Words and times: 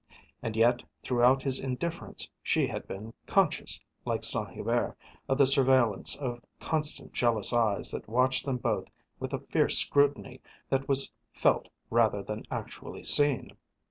And 0.41 0.55
yet 0.55 0.81
throughout 1.03 1.43
his 1.43 1.59
indifference 1.59 2.27
she 2.41 2.65
had 2.65 2.87
been 2.87 3.13
conscious, 3.27 3.79
like 4.03 4.23
Saint 4.23 4.49
Hubert, 4.49 4.97
of 5.29 5.37
the 5.37 5.45
surveillance 5.45 6.15
of 6.15 6.41
constant 6.59 7.13
jealous 7.13 7.53
eyes 7.53 7.91
that 7.91 8.09
watched 8.09 8.43
them 8.43 8.57
both 8.57 8.87
with 9.19 9.31
a 9.31 9.37
fierce 9.37 9.77
scrutiny 9.77 10.41
that 10.69 10.89
was 10.89 11.11
felt 11.31 11.67
rather 11.91 12.23
than 12.23 12.45
actually 12.49 13.03
seen. 13.03 13.55